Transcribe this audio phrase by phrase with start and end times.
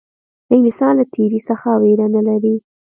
[0.53, 2.55] انګلیسیان له تېري څخه وېره نه لري.